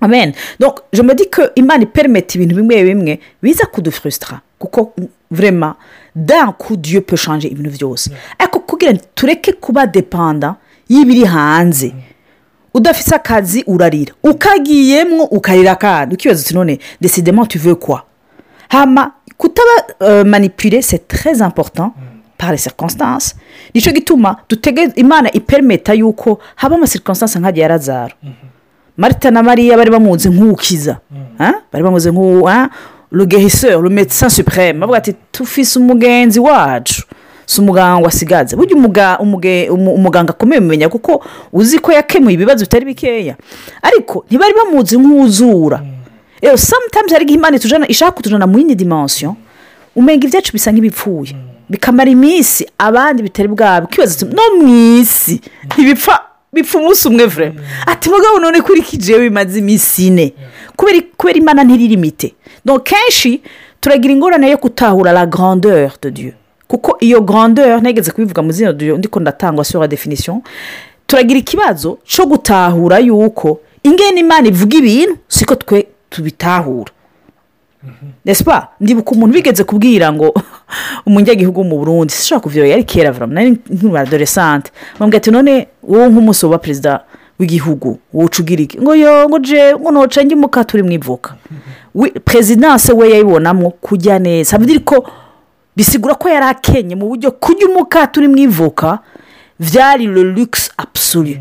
Amen. 0.00 0.32
Donc 0.60 0.80
je 0.92 1.02
me 1.02 1.14
dis 1.14 1.26
que 1.30 1.42
imana 1.54 1.82
iperimeta 1.82 2.34
ibintu 2.38 2.54
bimwe 2.56 2.84
bimwe 2.84 3.20
biza 3.42 3.66
kudufrustra. 3.66 4.40
Kuko 4.58 4.92
vrema 5.30 5.76
d'un 6.16 6.52
coup 6.58 6.76
dieu 6.76 7.00
peut 7.00 7.16
changer 7.20 7.52
ibintu 7.52 7.70
byose. 7.70 8.10
Ariko 8.38 8.58
kugira 8.60 8.92
ngo 8.92 9.00
tureke 9.14 9.52
kuba 9.52 9.86
depanda 9.86 10.56
y'ibiri 10.88 11.24
hanze. 11.24 11.92
Udafite 12.74 13.14
akazi 13.14 13.64
urarira. 13.66 14.14
Ukagiyemo 14.24 15.24
ukarira 15.24 15.74
kandi 15.76 16.14
ukibaza 16.14 16.42
uti 16.44 16.54
none 16.54 16.78
decidement 17.00 17.46
tu 17.48 17.58
veux 17.58 17.76
quoi? 17.76 18.00
Hama 18.72 19.12
kutaba 19.36 19.76
euh, 20.02 20.24
manipule 20.24 20.82
c'est 20.82 21.06
très 21.08 21.42
important 21.42 21.92
par 22.38 22.50
les 22.52 22.56
circonstances. 22.58 23.34
Nicyo 23.74 23.92
gituma 23.92 24.36
dutege 24.48 24.92
imana 24.96 25.28
iperimeta 25.34 25.94
yuko 25.94 26.38
haba 26.56 26.76
amacirconstance 26.76 27.38
nk'agiye 27.38 27.64
arazara 27.64 28.14
marita 28.96 29.30
na 29.30 29.42
mariya 29.42 29.76
bari 29.76 29.90
bamuzi 29.90 30.28
nk'ukiza. 30.30 30.96
Hein? 31.38 31.54
bari 31.72 31.84
bamuzi 31.84 32.10
nk'u 32.10 32.48
hein? 32.48 32.68
le 33.10 33.26
guérisseur 33.26 33.82
le 33.82 33.90
médecin 33.90 34.28
suprême. 34.28 34.78
Bavuga 34.80 34.98
ati 34.98 35.14
tufise 35.32 35.78
umugenzi 35.78 36.40
wacu. 36.40 37.02
Si 37.46 37.60
umuganga 37.60 38.04
wasigaze 38.04 38.56
burya 38.56 38.76
umuganga 39.20 40.30
akomeye 40.30 40.60
mumenya 40.60 40.88
kuko 40.88 41.24
uzi 41.52 41.78
ko 41.78 41.92
yakemuye 41.92 42.34
ibibazo 42.34 42.64
bitari 42.64 42.84
bikeya. 42.84 43.36
Ariko 43.82 44.24
ntibari 44.28 44.54
bamuzi 44.54 44.98
nk'uzura. 44.98 45.80
Rero 46.42 46.56
sometimes 46.56 47.12
hari 47.12 47.24
igihe 47.24 47.38
imana 47.38 47.56
itujana 47.56 47.88
ishaka 47.88 48.12
kutujana 48.12 48.46
mu 48.46 48.58
yindi 48.58 48.74
dimension 48.74 49.34
umenga 49.96 50.26
ibyacu 50.26 50.52
bisa 50.52 50.72
nk'ibipfuye. 50.72 51.36
Bikamara 51.70 52.10
iminsi 52.10 52.66
abandi 52.78 53.22
bitari 53.22 53.48
bwabo. 53.48 53.86
Ukibaza 53.86 54.26
uti 54.26 54.36
no 54.36 54.42
mu 54.56 54.98
isi. 55.00 55.40
Ntibipfa 55.66 56.20
bipfa 56.52 56.78
umunsi 56.78 57.08
umwe 57.08 57.26
vure 57.26 57.52
ati 57.86 58.10
mugabo 58.10 58.38
none 58.38 58.60
kuri 58.60 58.82
kijewe 58.82 59.20
bimaze 59.28 59.58
iminsi 59.58 60.06
ine. 60.06 60.32
Kubera 60.76 61.38
imana 61.38 61.64
ntiririmite 61.64 62.34
kenshi 62.84 63.42
turagira 63.80 64.14
ingorane 64.14 64.50
yo 64.50 64.56
gutahura 64.56 65.12
la 65.12 65.26
grandeur 65.26 65.92
de 66.02 66.10
dieu. 66.10 66.32
Kuko 66.68 66.96
iyo 67.00 67.20
grandeur 67.20 67.80
ntegetse 67.80 68.10
kubivuga 68.10 68.42
mu 68.42 68.52
zina 68.52 68.72
dieu 68.72 68.96
ndiko 68.98 69.20
ndatangwa 69.20 69.64
sur 69.64 69.80
la 69.80 69.88
definition 69.88 70.42
turagira 71.06 71.38
ikibazo 71.40 71.98
cyo 72.04 72.26
gutahura 72.26 72.98
yuko 72.98 73.60
ingene 73.82 74.20
imana 74.20 74.48
ivuga 74.48 74.76
ibintu 74.78 75.16
siko 75.28 75.54
twe 75.54 75.86
tubitahura. 76.12 76.92
Nesipa 78.24 78.68
ndibuka 78.80 79.10
umuntu 79.10 79.34
bigeze 79.34 79.64
kubwira 79.64 80.12
ngo 80.12 80.34
umunyagihugu 81.06 81.64
mu 81.64 81.78
burundi 81.78 82.12
sishobora 82.12 82.42
kuvyora 82.42 82.68
yari 82.68 82.84
kera 82.84 83.10
vura 83.12 83.26
nari 83.26 83.58
nk'adoresante 83.66 84.70
bambwira 84.98 85.18
ati 85.18 85.30
none 85.30 85.66
wowe 85.82 86.06
nk'umunsi 86.08 86.46
wa 86.46 86.58
perezida 86.58 87.00
w'igihugu 87.38 87.98
woca 88.14 88.38
ugira 88.42 88.62
iki? 88.62 88.78
Ngo 88.80 88.94
yo 88.94 89.28
ngo 89.28 89.38
je 89.38 89.74
ngo 89.74 89.90
noca 89.90 90.22
njye 90.22 90.34
umuka 90.36 90.64
turi 90.64 90.82
mu 90.82 90.92
ivuka. 90.92 91.34
We- 91.94 92.10
perezidanse 92.10 92.92
we 92.92 93.10
yayibonamo 93.10 93.70
kujya 93.70 94.18
neza. 94.18 94.58
Ko 94.84 95.04
bisigura 95.76 96.14
ko 96.14 96.28
yari 96.28 96.46
akenye 96.46 96.94
mu 96.94 97.08
buryo 97.08 97.30
kujya 97.32 97.66
umuka 97.66 98.06
turi 98.06 98.28
mu 98.28 98.38
ivuka 98.38 98.98
vyari 99.58 100.06
le 100.06 100.22
luxe 100.22 100.70
absolu. 100.76 101.36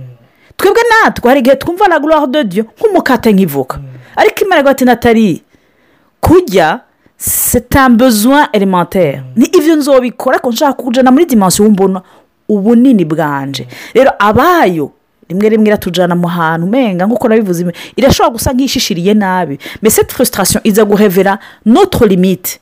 Twebwe 0.58 0.82
natwe 0.90 1.30
hari 1.30 1.40
igihe 1.40 1.56
twumva 1.56 2.00
gloire 2.00 2.28
de 2.28 2.44
dieu 2.44 2.66
nk'umukate 2.80 3.34
nk'ivuka. 3.34 3.80
Ariko 4.16 4.46
imana 4.46 4.70
ati 4.70 4.86
natali 4.86 5.44
kurya 6.22 6.80
besoin 7.98 8.48
élémentaire. 8.54 9.22
Ni 9.36 9.46
ibyo 9.46 9.76
nzobikora 9.76 10.40
ko 10.40 10.50
nshaka 10.52 10.74
kujana 10.74 11.12
muri 11.12 11.26
dimansiyo 11.26 11.70
mbona 11.70 12.02
ubunini 12.50 13.06
bwanje. 13.06 13.68
Rero 13.94 14.12
abayo 14.20 14.92
rimwe 15.30 15.50
rimwe 15.50 15.68
iratujana 15.68 16.16
mu 16.16 16.28
hantu 16.28 16.68
umenga 16.68 17.06
nk'uko 17.06 17.28
nabivuze 17.28 17.66
irashobora 17.96 18.34
gusa 18.34 18.54
nk'ishishiriye 18.54 19.14
nabi. 19.14 19.58
Mais 19.82 19.96
cette 19.96 20.12
frustration 20.14 20.62
iza 20.64 20.86
guhevera 20.86 21.40
notre 21.66 22.08
limite. 22.08 22.60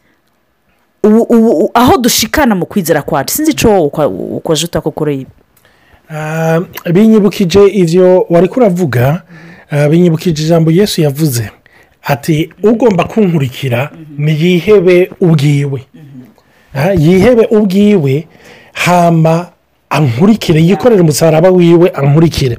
Ubu 1.03 1.71
aho 1.73 1.97
dushikana 1.97 2.55
mu 2.55 2.65
kwizera 2.65 3.01
kwacu. 3.01 3.33
Sinzi 3.35 3.51
icyo 3.51 3.83
ukoje 3.83 4.65
utakokora 4.65 5.11
ibi. 5.11 5.27
Ah, 6.11 6.59
binyibukije 6.93 7.67
ibyo 7.67 8.25
wari 8.29 8.47
kuravuga 8.47 9.21
binyibukije 9.89 10.43
ijambo 10.43 10.71
yesu 10.71 11.01
yavuze 11.01 11.49
ati 12.03 12.49
ugomba 12.63 13.03
kunkurikira 13.03 13.91
niyihebe 14.17 15.11
ubwiwe. 15.21 15.81
Ah, 16.73 16.93
yihebe 16.93 17.45
ubwiwe 17.51 18.27
hama 18.73 19.47
ankurikire 19.89 20.61
yikorere 20.61 21.01
umusaraba 21.01 21.49
wiwe 21.49 21.89
ankurikire. 21.89 22.57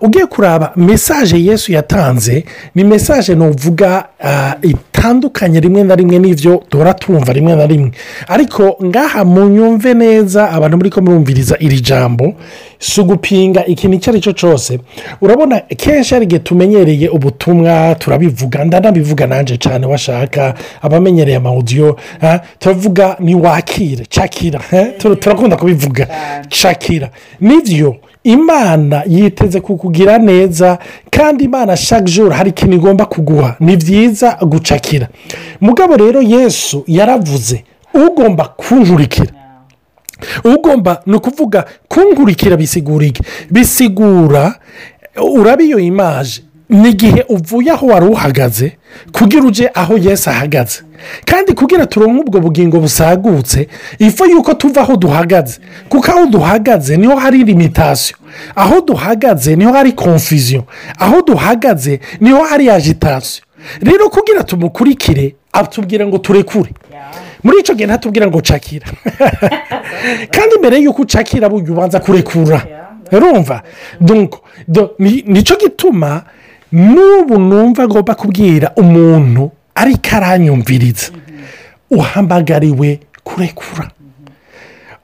Ugiye 0.00 0.26
kuraba 0.26 0.72
mesaje 0.76 1.36
yesu 1.44 1.72
yatanze 1.72 2.44
ni 2.74 2.84
mesaje 2.84 3.34
nuvuga 3.34 4.04
ah, 4.24 4.54
itandukanye 4.62 5.60
rimwe 5.60 5.82
na 5.82 5.94
rimwe 5.94 6.18
n'ibyo 6.18 6.62
duhora 6.70 6.94
tumva 6.94 7.32
rimwe 7.32 7.56
na 7.56 7.66
rimwe. 7.66 7.90
Ariko 8.28 8.76
ngaha 8.84 9.24
munyumve 9.24 9.94
neza 9.94 10.50
abantu 10.50 10.76
muri 10.76 10.90
ko 10.90 11.00
murumviriza 11.00 11.56
iri 11.60 11.80
jambo 11.80 12.34
si 12.78 13.00
ugupinga 13.00 13.66
ikintu 13.66 13.96
icyo 13.96 14.10
ari 14.12 14.20
cyo 14.20 14.32
cyose 14.32 14.78
urabona 15.20 15.60
kenshi 15.60 16.14
hari 16.14 16.24
igihe 16.24 16.38
tumenyereye 16.38 17.08
ubutumwa 17.08 17.94
turabivuga 17.98 18.64
ndanabivuga 18.64 19.26
nanjye 19.26 19.56
cyane 19.56 19.86
washaka 19.86 20.54
abamenyereye 20.82 21.36
amawudiyo 21.36 21.96
ah, 22.22 22.38
turavuga 22.58 23.16
ni 23.20 23.34
wakire 23.34 24.04
tur- 24.98 25.16
turakunda 25.18 25.56
kubivuga. 25.56 26.08
Cakira 26.48 27.10
ni 27.40 27.60
byo 27.60 27.96
imana 28.24 29.02
yiteze 29.06 29.60
kukugira 29.60 30.18
neza 30.18 30.78
kandi 31.10 31.44
imana 31.44 31.76
jour 32.04 32.32
hari 32.32 32.50
ikintu 32.50 32.76
igomba 32.76 33.04
kuguha. 33.06 33.56
Ni 33.60 33.76
byiza 33.76 34.38
gucakira. 34.42 35.08
Mugabo 35.60 35.96
rero 35.96 36.22
yesu 36.22 36.84
yaravuze 36.86 37.64
ugomba 37.94 38.44
kunkurikira. 38.44 39.32
Ugomba 40.44 41.02
ni 41.06 41.14
ukuvuga 41.16 41.64
kunkurikira 41.88 42.56
bisigura 42.56 43.06
iki 43.06 43.22
bisigura 43.50 44.54
ni 46.72 46.88
igihe 46.90 47.24
uvuye 47.28 47.70
aho 47.70 47.86
wari 47.86 48.06
uhagaze 48.06 48.72
kugira 49.12 49.42
uje 49.42 49.70
aho 49.74 49.98
yesu 49.98 50.30
ahagaze. 50.30 50.82
Kandi 51.24 51.52
kugira 51.54 51.86
turonke 51.86 52.20
ubwo 52.20 52.40
bugingo 52.40 52.80
busagutse 52.80 53.68
ifu 53.98 54.24
yuko 54.26 54.54
tuva 54.54 54.80
aho 54.80 54.96
duhagaze. 54.96 55.60
Kuko 55.88 56.10
aho 56.10 56.26
duhagaze 56.26 56.96
ni 56.96 57.06
ho 57.06 57.16
hari 57.16 57.44
limitasiyo 57.44 58.16
aho 58.56 58.80
duhagaze 58.80 59.56
ni 59.56 59.64
ho 59.64 59.72
hari 59.72 59.92
konfiziyo 59.92 60.64
aho 60.98 61.22
duhagaze 61.22 62.00
ni 62.20 62.30
ho 62.30 62.42
hari 62.42 62.70
agitasiyo 62.70 63.44
rero 63.82 64.08
kugira 64.10 64.42
tumukurikire 64.42 65.34
atubwira 65.52 66.06
ngo 66.06 66.18
turekure. 66.18 66.70
Muri 67.42 67.58
icyo 67.60 67.74
gihe 67.74 67.86
ntatubwira 67.86 68.26
ngo 68.26 68.40
cakira. 68.40 68.86
Kandi 70.34 70.58
mbere 70.58 70.78
y'uko 70.78 71.02
ucakira 71.02 71.48
ubanza 71.48 72.00
kurekura. 72.00 72.62
Urumva 73.12 73.62
ni 75.28 75.42
cyo 75.42 75.56
gituma 75.56 76.22
n'ubu 76.72 77.38
numva 77.38 77.82
agomba 77.82 78.14
kubwira 78.14 78.72
umuntu 78.76 79.50
ariko 79.74 80.08
aranyumviriza. 80.16 81.10
Uhamagariwe 81.90 83.00
kurekura. 83.24 83.90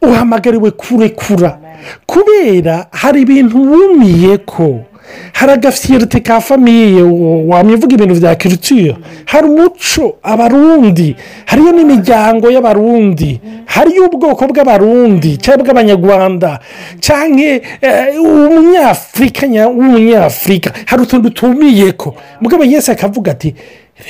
Uhamagariwe 0.02 0.70
kurekura. 0.70 1.58
Kubera 2.06 2.86
hari 2.90 3.20
ibintu 3.22 3.56
wumiye 3.72 4.38
ko 4.38 4.84
hari 5.32 5.52
agafiyerite 5.52 6.20
ka 6.20 6.40
famiye 6.40 7.02
wamwivuga 7.50 7.94
ibintu 7.94 8.14
bya 8.20 8.34
kiritiyo. 8.34 8.96
Hari 9.26 9.46
umuco 9.48 10.16
abarundi 10.22 11.16
hariyo 11.46 11.72
n'imiryango 11.72 12.50
y'abarundi 12.50 13.40
hariyo 13.66 14.04
ubwoko 14.06 14.46
bw'abarundi 14.50 15.36
cyangwa 15.36 15.64
bw'abanyarwanda 15.64 16.60
cyangwa 17.00 17.44
eh, 17.80 18.22
umunyafurika 18.22 19.46
nya- 19.46 19.68
w'umunyafurika 19.68 20.72
hari 20.86 21.02
utuntu 21.02 21.30
tumiye 21.30 21.92
ko 21.92 22.14
mugabo 22.40 22.64
yese 22.64 22.92
akavuga 22.92 23.32
ati 23.32 23.54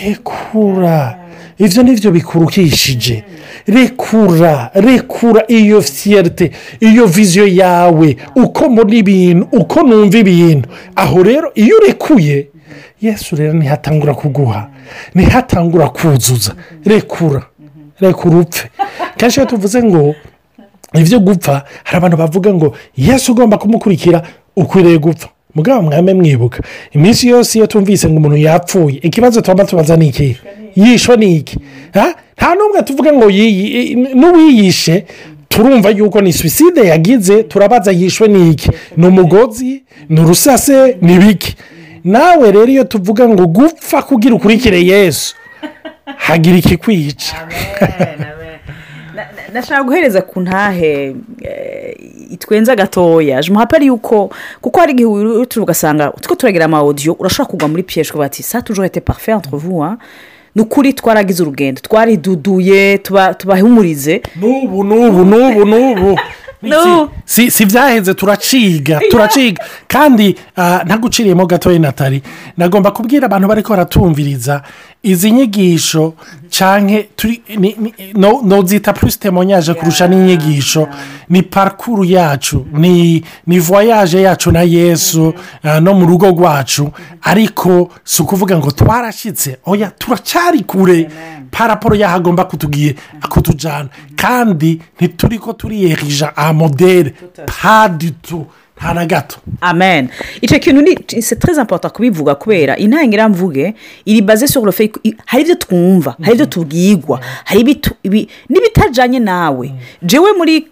rekura 0.04 1.18
ibyo 1.58 1.82
ni 1.82 1.92
byo 1.94 2.10
bikurukishije. 2.10 3.24
Rekura 3.66 4.70
rekura 4.74 5.42
iyo 5.48 5.82
fiyerite 5.82 6.50
iyo 6.80 7.06
viziyo 7.06 7.46
yawe. 7.46 8.16
Uko 8.36 8.68
mbona 8.70 8.94
ibintu 8.96 9.46
uko 9.52 9.82
numva 9.82 10.18
ibintu. 10.18 10.68
Aho 10.96 11.22
rero 11.22 11.52
iyo 11.54 11.76
urekuye 11.76 12.46
yesu 13.02 13.36
rero 13.36 13.52
ntihatangura 13.52 14.14
kuguha 14.14 14.70
ntihatangura 15.14 15.88
kuzuza. 15.88 16.54
Rekura 16.84 17.42
rekura 18.00 18.36
upfe. 18.38 18.68
Kenshi 19.16 19.40
iyo 19.40 19.46
tuvuze 19.46 19.82
ngo 19.82 20.14
ibyo 20.94 21.20
gupfa 21.20 21.64
hari 21.84 21.96
abantu 21.96 22.16
bavuga 22.16 22.54
ngo 22.54 22.74
yesu 22.96 23.32
ugomba 23.32 23.58
kumukurikira 23.58 24.22
ukwiriye 24.56 24.98
gupfa. 24.98 25.28
Mugabo 25.54 25.82
mwame 25.82 26.14
mwibuka 26.14 26.62
iminsi 26.92 27.28
yose 27.28 27.58
iyo 27.58 27.66
tumvise 27.66 28.08
ngo 28.08 28.16
umuntu 28.16 28.36
yapfuye 28.36 28.98
ikibazo 29.02 29.40
tuba 29.40 29.64
tubaza 29.64 29.96
ni 29.96 30.08
iki 30.08 30.36
yishwe 30.82 31.16
ni 31.16 31.37
iki 31.37 31.56
nta 32.37 32.54
n'umwe 32.54 32.82
tuvuga 32.82 33.12
ngo 33.12 33.26
n'uwiyishe 34.20 35.04
turumva 35.49 35.90
yuko 35.90 36.20
ni 36.20 36.32
suwiside 36.32 36.80
yagize 36.87 37.42
turabaza 37.42 37.92
yishwe 37.92 38.28
ni 38.28 38.50
iki 38.50 38.70
ni 38.97 39.06
umugozi 39.06 39.82
ni 40.08 40.20
urusase 40.20 40.97
ni 41.02 41.14
ibiki 41.14 41.56
nawe 42.04 42.52
rero 42.52 42.66
iyo 42.66 42.85
tuvuga 42.85 43.28
ngo 43.28 43.47
gupfa 43.47 44.02
kugira 44.02 44.35
ukurikire 44.35 44.82
yesu 44.85 45.35
hagira 46.16 46.56
ikikwica 46.56 47.35
nashaka 49.52 49.82
guhereza 49.82 50.23
ku 50.23 50.40
ntahe 50.40 51.14
eh, 51.42 51.97
itwenza 52.30 52.76
gatoya. 52.76 53.40
Je 53.42 53.52
muhapari 53.52 53.87
yuko 53.87 54.30
kuko 54.61 54.80
hari 54.80 54.92
igihe 54.92 55.08
ugasanga 55.61 56.12
utwo 56.12 56.35
turagira 56.35 56.64
amawodiyo 56.64 57.12
urashobora 57.18 57.50
kugwa 57.50 57.68
muri 57.68 57.82
piyeje 57.82 58.11
ukavuga 58.11 58.26
ati 58.26 58.42
sa 58.42 58.62
tujoro 58.62 58.87
ete 58.87 59.00
parufe 59.00 59.32
hein?" 59.32 59.97
Ni 60.58 60.62
ukuri 60.62 60.92
twaragize 60.92 61.42
urugendo. 61.42 61.80
Twariduduye 61.80 62.98
tuba- 62.98 63.34
tubahumurize. 63.34 64.22
N'ubu 64.40 64.84
n'ubu 64.84 65.24
n'ubu 65.24 65.64
n'ubu. 65.66 66.18
N'ubu. 66.62 67.10
si 67.24 67.50
si 67.50 67.64
byahenze 67.66 68.14
turaciga 68.14 69.00
turaciga. 69.10 69.64
Kandi 69.88 70.36
ah, 70.56 70.82
ntaguciriyemo 70.84 71.46
gatoya 71.46 71.78
natali? 71.78 72.22
Nagomba 72.56 72.90
kubwira 72.90 73.26
abantu 73.26 73.48
bari 73.48 73.62
ko 73.62 73.70
baratumviriza 73.72 74.62
izi 75.02 75.30
nyigisho 75.30 76.14
cyangwa 76.50 77.02
nozita 78.42 78.92
purisi 78.92 79.18
temonyaje 79.20 79.74
kurusha 79.74 80.08
n'inyigisho. 80.08 80.88
ni 81.28 81.42
parikuru 81.42 82.04
yacu 82.04 82.66
ni 82.72 83.22
ni 83.46 83.58
voyaje 83.58 84.22
yacu 84.22 84.50
na 84.52 84.62
yesu 84.62 85.34
ah, 85.62 85.80
no 85.80 85.94
mu 85.94 86.06
rugo 86.06 86.26
rwacu. 86.30 86.90
Ariko 87.22 87.90
si 88.04 88.22
ukuvuga 88.22 88.58
ngo 88.58 88.70
twarashyitse 88.70 89.58
oya 89.66 89.90
turacyari 89.90 90.60
kure. 90.64 91.08
Paraporo 91.50 91.94
y'aho 91.96 92.16
agomba 92.16 92.44
kutugiye 92.44 92.94
kutujyana 93.30 93.88
kandi 94.16 94.80
ntituri 95.00 95.38
ko 95.38 95.52
turiyerija 95.52 96.36
aha 96.36 96.52
modere 96.52 97.14
paditu 97.62 98.46
nta 98.78 98.94
na 98.94 99.06
gato. 99.06 99.36
Amen. 99.60 100.08
Icyo 100.40 100.58
kintu 100.58 100.82
ni 100.82 100.94
très 100.94 101.58
important 101.60 101.92
kubivuga 101.92 102.34
kubera 102.34 102.76
intangira 102.76 103.28
mvuge 103.28 103.74
iri 104.06 104.22
baze 104.22 104.46
sur 104.46 104.64
le 104.64 104.72
fait 104.72 104.88
ko 104.92 105.00
i- 105.04 105.16
hari 105.26 105.42
ibyo 105.42 105.54
twumva 105.54 106.16
hari 106.22 106.32
ibyo 106.34 106.46
tubwigwa 106.46 107.20
hari 107.44 107.60
n'ibitajyanye 108.48 109.18
nawe. 109.18 109.72
Jewe 110.02 110.32
muri 110.38 110.66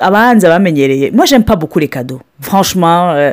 abanza 0.00 0.48
bamenyereye 0.48 1.10
pas 1.44 1.56
beaucoup 1.56 1.78
les 1.78 1.88
cadeaux. 1.88 2.20
Franchement 2.40 3.12
euh, 3.14 3.32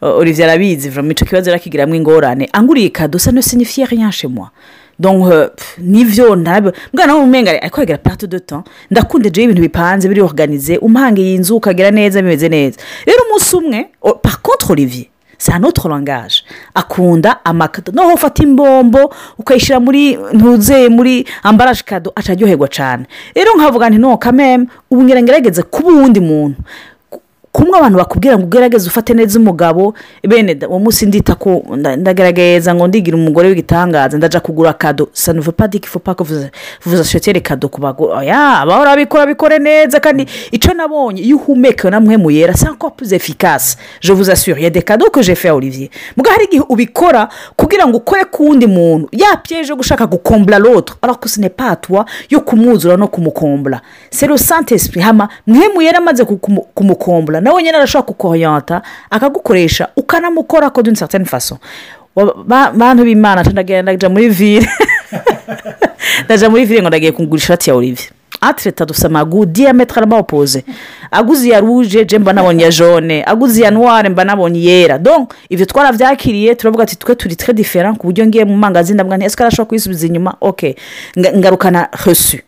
olivier 0.00 0.44
arabizi 0.44 0.88
icyo 1.10 1.26
kibazo 1.26 1.50
arakigiramwo 1.50 1.96
ingorane. 1.96 2.48
Anguriye 2.52 2.90
cadeau 2.90 3.18
ça 3.18 3.32
ne 3.32 3.40
signifie 3.40 3.84
rien 3.84 4.10
euh, 5.32 5.48
pff, 5.56 5.78
nivyo 5.78 6.36
ntabwo 6.36 6.72
mwana 6.92 7.14
w'umumenga 7.14 7.50
ariko 7.62 7.80
yagira 7.80 7.98
perte 7.98 8.26
de 8.26 8.38
temps. 8.40 8.64
Ndakunda 8.90 9.30
jewe 9.30 9.44
ibintu 9.44 9.62
bipanze 9.62 10.08
biri 10.08 10.20
organize 10.20 10.78
umpangiye 10.78 11.34
inzu 11.34 11.56
ukagira 11.56 11.90
neza 11.90 12.22
bimeze 12.22 12.48
neza. 12.48 12.78
Rero 13.06 13.22
umunsi 13.28 13.56
umwe 13.56 13.88
o- 14.02 14.14
par 14.14 14.40
contre 14.42 14.70
olivier 14.72 15.06
c'est 15.38 15.52
un 15.52 15.64
autre 15.64 15.88
langage. 15.88 16.44
Akunda 16.74 17.44
amakado 17.44 17.92
noneho 17.92 18.14
ufata 18.14 18.42
imbombo 18.42 19.12
ukayishyira 19.38 19.80
muri 19.80 20.16
ntuze 20.32 20.88
muri 20.88 21.26
ambaraje 21.42 21.82
kado 21.84 22.12
aca 22.16 22.30
aryoherwa 22.32 22.68
cyane 22.68 23.04
rero 23.34 23.50
nkavuga 23.56 23.90
nti 23.90 23.98
no 23.98 24.16
kameme 24.16 24.66
ubu 24.90 25.02
ngerageze 25.02 25.62
kuba 25.62 25.90
uwundi 25.92 26.20
muntu. 26.20 26.56
Kumwe 27.54 27.78
abantu 27.78 27.98
bakubwira 27.98 28.34
ngo 28.38 28.44
ugerageze 28.46 28.88
ufate 28.88 29.14
neza 29.14 29.38
umugabo 29.38 29.94
bene 30.28 30.58
uwo 30.68 30.78
munsi 30.78 31.06
ndita 31.06 31.34
ko 31.38 31.62
nda- 31.76 31.96
ndagerageza 31.96 32.74
ngo 32.74 32.86
ndigira 32.88 33.16
umugore 33.16 33.48
w'igitangaza 33.48 34.16
ndaja 34.18 34.40
kugura 34.40 34.72
kado 34.72 35.08
que 36.16 36.24
vous 36.24 36.46
vous 36.84 37.00
achetiez 37.00 37.32
les 37.32 37.42
cadeaux 37.42 37.70
ku 37.70 37.80
bagore 37.80 38.12
oya 38.18 38.58
abahora 38.60 38.90
babikora 38.90 39.26
bikore 39.26 39.58
neza 39.58 40.00
kandi 40.00 40.26
icyo 40.52 40.74
nabonye 40.74 41.22
iyo 41.22 41.36
uhumeka 41.36 41.90
namwe 41.90 42.16
muyera 42.16 42.54
plus 42.90 43.12
efficace. 43.12 43.76
Je 44.00 44.12
vous 44.12 44.30
assure 44.30 44.58
il 44.58 44.62
y 44.64 44.66
a 44.66 44.70
des 44.70 44.82
cadeaux 44.82 45.10
que 45.10 45.22
j'ai 45.22 45.34
fait 45.36 45.48
à 45.48 45.54
Olivier. 45.56 45.90
Muga 46.16 46.30
hari 46.32 46.44
igihe 46.44 46.62
ubikora 46.68 47.28
kugira 47.56 47.86
ngo 47.86 47.96
ukore 47.98 48.24
ku 48.24 48.44
wundi 48.44 48.66
muntu 48.66 49.08
yapyeje 49.12 49.74
gushaka 49.74 50.06
n'est 51.38 51.54
pas 51.56 51.70
à 51.70 51.76
toi 51.76 52.04
yo 52.30 52.40
kumwuzura 52.40 52.96
no 52.96 53.06
le 54.26 54.36
saint 54.38 54.66
esprit 54.72 55.02
hama 55.02 55.28
mwe 55.46 55.68
muyera 55.74 55.98
amaze 55.98 56.24
kumukombla 56.74 57.40
nawe 57.44 57.62
nyine 57.62 57.76
arashobora 57.76 58.06
kukoyanta 58.06 58.82
akagukoresha 59.10 59.88
ukanamukora 59.96 60.70
ko 60.70 60.82
façon 61.28 61.58
Wa- 62.16 62.34
ba- 62.46 62.70
bantu 62.72 63.04
b'imana 63.04 63.42
ndaja 63.82 64.08
muri 64.08 64.28
ville 64.28 64.68
ndaja 66.24 66.50
muri 66.50 66.64
ville 66.64 66.80
ngo 66.82 66.88
ndagiye 66.88 67.12
kugura 67.12 67.38
ishati 67.38 67.70
ya 67.70 67.76
olivier. 67.76 68.10
Atireta 68.40 68.84
dusa 68.86 69.06
amagu 69.06 69.46
diametralema 69.46 70.16
opoze 70.18 70.64
aguze 71.10 71.48
iya 71.48 71.60
ruje 71.60 72.04
je 72.04 72.18
mba 72.18 72.32
nabonye 72.32 72.62
iya 72.62 72.70
jone 72.70 73.24
aguze 73.26 73.60
iya 73.60 73.70
noire 73.70 74.08
mba 74.08 74.24
nabonye 74.24 74.60
iyera 74.60 74.98
donc 74.98 75.34
ibyo 75.48 75.66
twarabyakiriye 75.66 76.54
turavuga 76.54 76.82
ati 76.82 76.96
twe 76.96 77.14
turi 77.14 77.34
très 77.34 77.52
différent 77.54 77.98
ku 77.98 78.06
buryo 78.06 78.26
ngiye 78.26 78.44
mu 78.44 78.56
mangazini 78.56 78.98
nti 79.16 79.24
ese 79.26 79.42
arashobora 79.42 79.68
kuyisubiza 79.68 80.06
inyuma? 80.06 80.34
Ok. 80.40 80.76
Nga- 81.18 81.32
ngarukana 81.38 81.88
reçu. 82.04 82.38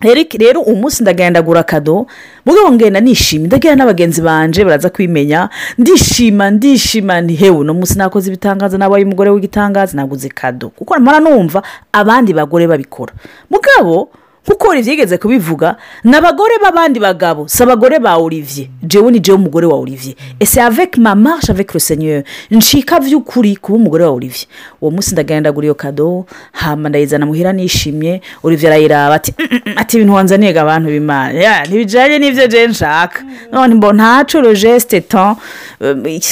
Rero 0.00 0.20
iki- 0.20 0.38
rero 0.38 0.60
uwo 0.60 0.76
munsi 0.76 1.02
ndagenda 1.02 1.30
ndagura 1.40 1.62
kado. 1.62 2.06
Mugabo 2.46 2.72
ngenda 2.72 3.00
nishimye 3.00 3.46
ndagenda 3.46 3.76
n'abagenzi 3.84 4.22
banje 4.22 4.64
baraza 4.64 4.90
kwimenya. 4.90 5.48
Ndishima 5.78 6.50
ndishima. 6.50 7.20
Ni 7.20 7.34
hewe 7.34 7.56
uno 7.56 7.74
munsi 7.74 7.98
nakoze 7.98 8.28
ibitangaza 8.28 8.78
nabaye 8.78 9.04
umugore 9.04 9.30
w'igitangaza 9.30 9.96
naguze 9.96 10.28
kado. 10.28 10.68
Kuko 10.68 10.98
numva 10.98 11.62
abandi 11.92 12.32
bagore 12.32 12.66
babikora. 12.66 13.12
Mugabo 13.50 14.08
nk'uko 14.50 14.68
olivier 14.68 14.92
yigeze 14.94 15.18
kubivuga 15.18 15.76
ni 16.04 16.16
abagore 16.16 16.58
b'abandi 16.62 17.00
bagabo 17.00 17.48
si 17.48 17.62
abagore 17.62 17.98
ba 17.98 18.16
olivier. 18.16 18.66
Jewe 18.82 19.10
ni 19.12 19.20
jewe 19.20 19.38
umugore 19.38 19.66
wa 19.66 19.78
olivier. 19.78 20.14
Ese 20.40 20.58
avec 20.60 20.96
ma 20.98 21.14
marche 21.14 21.50
avec 21.50 21.72
le 21.74 21.80
seigneur 21.80 22.22
ncika 22.50 23.00
by'ukuri 23.00 23.56
kuba 23.56 23.78
umugore 23.78 24.04
wa 24.04 24.10
olivier. 24.10 24.46
Uwo 24.80 24.90
munsi 24.90 25.12
ndagenda 25.12 25.52
iyo 25.62 25.74
kado 25.74 26.26
hama 26.52 26.88
ndayizana 26.88 27.26
muhira 27.26 27.52
nishimye. 27.52 28.20
Olivier 28.42 28.72
arayiraba 28.72 29.14
ati 29.14 29.34
"Mm, 29.38 29.46
mm, 29.52 29.60
mm," 29.66 29.72
ati 29.76 29.96
ibintu 29.96 30.14
wanzaniye 30.14 30.60
abantu 30.60 30.88
b'imana. 30.88 31.40
Ya 31.40 31.64
ntibijyanye 31.66 32.18
n'ibyo 32.18 32.46
je 32.46 32.66
nshaka. 32.66 33.22
None 33.52 33.74
mbo 33.74 33.92
ntaco 33.92 34.40
le 34.40 34.54
geste 34.54 35.00
tant 35.00 35.38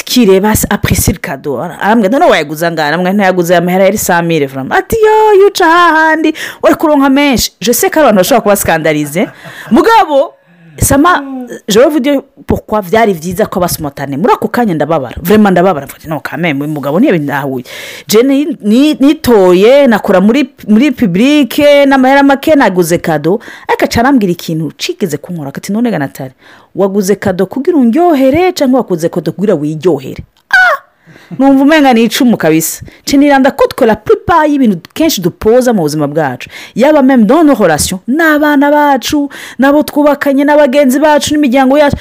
kireba 0.05 0.55
apresi 0.71 1.13
kado 1.13 1.63
arambwira 1.63 2.19
none 2.19 2.31
wayaguze 2.31 2.67
angana. 2.67 2.97
Amwe 2.97 3.13
ntayaguze 3.13 3.57
amahera 3.57 3.85
yari 3.85 3.99
samire 3.99 4.49
ati 4.71 4.97
yo 4.97 5.45
yuca 5.45 5.65
hahandi 5.65 6.35
uri 6.63 6.75
kuronka 6.75 7.09
menshi. 7.11 7.53
Sais 7.79 7.91
ko 7.93 8.08
abantu 8.09 8.21
bashobora 8.21 8.41
kuba 8.43 8.57
skandalize 8.57 9.29
mugabo 9.71 10.35
sama 10.81 11.23
je 11.69 11.79
vais 11.81 11.89
vous 11.91 12.01
dire 12.01 12.21
pourquoi 12.47 12.83
byari 12.83 13.15
byiza 13.15 13.47
ko 13.47 13.59
abasumotane 13.59 14.17
muri 14.17 14.33
ako 14.33 14.49
kanya 14.49 14.75
ndababara 14.75 15.17
vraiment 15.23 15.51
ndababara. 15.53 15.87
No 16.07 16.21
kameme 16.21 16.65
uyu 16.65 16.71
mugabo 16.73 17.01
niyo 17.01 17.19
ndahuye. 17.19 17.65
Je 18.07 18.23
ni- 18.23 18.57
ni- 18.63 18.95
nitoye 18.95 19.87
nakora 19.87 20.21
muri 20.21 20.51
muri 20.69 20.91
publique 20.93 21.85
n'amahera 21.87 22.23
make 22.23 22.55
naguze 22.55 22.99
kado 22.99 23.41
ariko 23.69 23.85
aca 23.85 24.01
arambwira 24.01 24.33
ikintu 24.33 24.73
cigeze 24.79 25.17
kunkora 25.17 25.49
ati 25.55 25.73
none 25.73 25.91
ganatare 25.91 26.33
waguze 26.75 27.17
kado 27.17 27.47
kugira 27.47 27.77
undyohere 27.77 28.53
cyangwa 28.53 28.81
waguze 28.81 29.09
kado 29.09 29.33
kugira 29.33 29.55
wiryohere? 29.55 30.23
Numva 31.39 31.63
umenga 31.63 31.93
ni 31.95 32.05
icumu 32.05 32.37
kabisa. 32.37 32.83
Twe 33.05 33.87
la 33.87 33.97
plupart 33.97 34.49
y'ibintu 34.49 34.79
kenshi 34.95 35.21
dupoza 35.21 35.73
mu 35.73 35.83
buzima 35.83 36.07
bwacu. 36.07 36.49
Yaba 36.75 37.03
meme 37.03 37.25
dans 37.25 37.45
nos 37.45 37.55
relations 37.59 38.01
n'abana 38.09 38.71
bacu 38.71 39.29
n'abo 39.59 39.83
twubakanye 39.83 40.45
n'abagenzi 40.45 40.99
bacu 40.99 41.35
n'imiryango 41.35 41.79
yacu. 41.79 41.97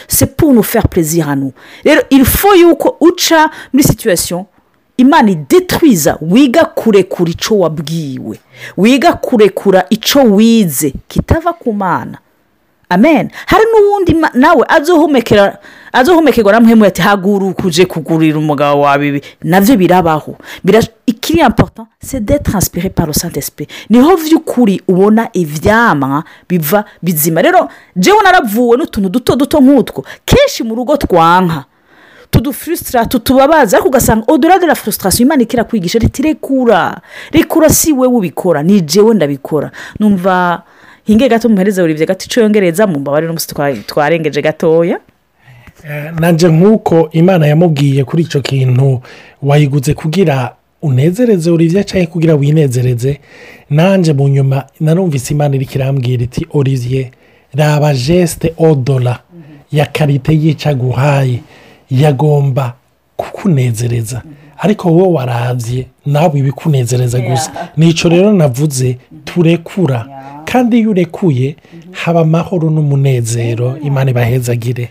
Faire 0.63 0.87
plaisir 0.87 1.29
à 1.29 1.35
nous. 1.35 1.53
Rero 1.85 2.01
faut 2.25 2.55
yuko 2.55 2.97
uca 2.99 3.49
muri 3.73 3.83
situation 3.83 4.45
imana 4.97 5.31
idetwiza 5.31 6.17
wiga 6.21 6.65
kurekura 6.65 7.29
icyo 7.31 7.59
wabwiwe. 7.59 8.39
Wiga 8.77 9.13
kurekura 9.13 9.85
icyo 9.89 10.23
wize. 10.23 10.93
Kitava 11.07 11.53
ku 11.53 11.73
mana. 11.73 12.17
Amen. 12.89 13.29
Hari 13.45 13.63
n'uwundi 13.73 14.15
nawe 14.33 14.65
azohumekera 14.67 15.57
na 16.51 16.59
muhemu 16.59 16.85
ati 16.85 17.01
haguruka 17.01 17.63
uje 17.67 17.85
kugurira 17.85 18.37
umugabo 18.37 18.81
wawe 18.81 19.07
ibi. 19.07 19.21
Nabyo 19.43 19.75
birabaho. 19.77 20.35
Bira- 20.65 20.87
ikiri 21.07 21.41
important 21.41 21.87
c'est 21.99 22.19
d'être 22.23 22.55
inspiré 22.55 22.89
par 22.89 23.07
le 23.07 23.13
saint 23.13 23.35
esprit 23.37 23.67
ni 23.89 23.99
ho 23.99 24.15
by'ukuri 24.17 24.81
ubona 24.87 25.29
ivyamwa 25.33 26.23
biva 26.49 26.85
bizima. 27.01 27.41
Rero 27.41 27.67
jewe 27.95 28.21
naravuwe 28.23 28.77
n'utuntu 28.77 29.09
duto 29.09 29.35
duto 29.35 29.59
nk'utwo. 29.61 30.05
Kenshi 30.25 30.63
mu 30.63 30.75
rugo 30.75 30.97
twanka 30.97 31.65
tudufurusitira 32.31 33.05
tutubabaza 33.05 33.77
ariko 33.77 33.87
ugasanga 33.89 34.23
odora 34.27 34.59
de 34.59 34.67
la 34.67 34.75
frustration 34.75 35.25
imana 35.25 35.41
ikira 35.43 35.63
kwigisha 35.63 35.99
riti 35.99 36.21
rekura 36.21 37.01
rekura 37.31 37.69
si 37.69 37.93
we 37.93 38.07
ubikora 38.07 38.63
ni 38.63 38.81
jewe 38.81 39.15
ndabikora. 39.15 39.71
Numva 39.99 40.61
hinge 41.07 41.29
gato 41.29 41.49
muhereze 41.49 41.81
buri 41.81 41.93
gato 42.05 42.25
icyo 42.25 42.43
yongereza 42.43 42.87
mu 42.87 42.99
mbabare 42.99 43.27
n'umunsi 43.27 43.47
twa- 43.53 43.83
twarengeje 43.87 44.41
gatoya. 44.41 44.99
Eh, 45.89 46.11
nanjye 46.19 46.47
nk'uko 46.49 47.09
imana 47.11 47.47
yamubwiye 47.47 48.03
kuri 48.03 48.23
icyo 48.23 48.41
kintu 48.41 49.01
wayiguze 49.41 49.93
kugira 49.93 50.53
unezereze 50.81 51.51
olivier 51.51 51.85
cyangwa 51.85 52.07
kugira 52.11 52.35
winezereze. 52.35 53.19
Nanjye 53.69 54.13
mu 54.13 54.27
nyuma 54.27 54.65
narumvise 54.79 55.33
imana 55.33 55.55
iri 55.55 55.65
kirambwira 55.65 56.23
iti 56.23 56.45
olivier 56.53 57.09
raba 57.53 57.93
jesite 57.93 58.53
odora 58.57 59.19
ya 59.71 59.85
karite 59.85 60.33
yica 60.33 60.73
guhaye. 60.73 61.39
Yagomba 61.89 62.73
kukunezereza. 63.17 64.21
Ariko 64.57 64.89
wowe 64.91 65.13
warabye 65.13 65.87
nawe 66.05 66.39
ibikunezereza 66.39 67.19
gusa. 67.19 67.51
Nicyo 67.77 68.09
rero 68.09 68.33
navuze 68.33 68.97
turekura. 69.25 70.05
Kandi 70.49 70.79
iyo 70.79 70.89
urekuye 70.95 71.55
haba 71.91 72.21
amahoro 72.23 72.69
n'umunezero 72.71 73.77
imana 73.83 74.11
ibahezagire. 74.11 74.89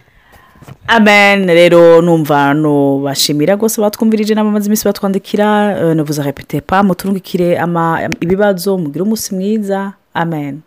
Amen. 0.89 1.47
Rero 1.47 2.03
numva 2.03 2.55
nubashimira 2.55 3.55
rwose 3.57 3.81
batwumvirije 3.81 4.35
n'abamaze 4.35 4.67
iminsi 4.67 4.85
batwandikira 4.85 5.47
nuvuze 5.95 6.23
repete 6.23 6.61
pa 6.61 6.83
muturungikire 6.83 7.57
ibibazo 8.21 8.79
mugire 8.79 9.03
umunsi 9.03 9.35
mwiza. 9.35 9.93
Amen. 10.15 10.61